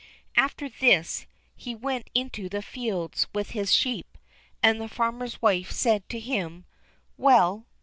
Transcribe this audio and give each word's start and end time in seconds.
After 0.35 0.67
this, 0.67 1.27
he 1.55 1.75
went 1.75 2.09
into 2.15 2.49
the 2.49 2.63
fields 2.63 3.27
with 3.35 3.51
his 3.51 3.71
sheep, 3.71 4.17
and 4.63 4.81
the 4.81 4.87
farmer's 4.89 5.43
wife 5.43 5.69
said 5.69 6.09
to 6.09 6.19
him, 6.19 6.65
"Well! 7.17 7.67